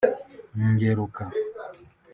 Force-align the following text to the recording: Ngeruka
Ngeruka 0.67 1.23